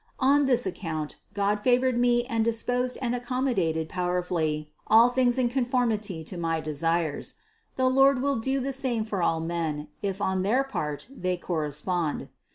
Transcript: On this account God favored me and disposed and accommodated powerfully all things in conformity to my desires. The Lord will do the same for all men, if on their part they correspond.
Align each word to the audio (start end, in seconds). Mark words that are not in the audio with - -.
On 0.19 0.47
this 0.47 0.65
account 0.65 1.17
God 1.35 1.59
favored 1.59 1.95
me 1.95 2.25
and 2.25 2.43
disposed 2.43 2.97
and 3.03 3.13
accommodated 3.13 3.87
powerfully 3.87 4.71
all 4.87 5.09
things 5.09 5.37
in 5.37 5.47
conformity 5.47 6.23
to 6.23 6.37
my 6.39 6.59
desires. 6.59 7.35
The 7.75 7.87
Lord 7.87 8.19
will 8.19 8.37
do 8.37 8.59
the 8.59 8.73
same 8.73 9.03
for 9.05 9.21
all 9.21 9.39
men, 9.41 9.89
if 10.01 10.19
on 10.19 10.41
their 10.41 10.63
part 10.63 11.05
they 11.15 11.37
correspond. 11.37 12.29